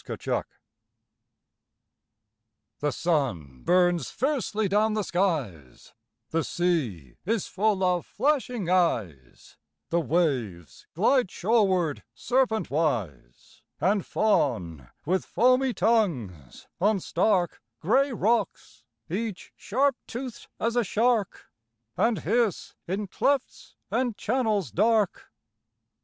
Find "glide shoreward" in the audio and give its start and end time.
10.95-12.01